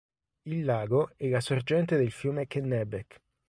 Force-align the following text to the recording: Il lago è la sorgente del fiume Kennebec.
Il 0.47 0.65
lago 0.65 1.11
è 1.15 1.29
la 1.29 1.39
sorgente 1.41 1.95
del 1.95 2.09
fiume 2.11 2.47
Kennebec. 2.47 3.21